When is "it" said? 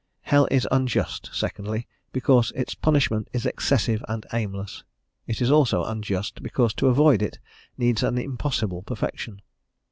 5.27-5.43, 7.21-7.37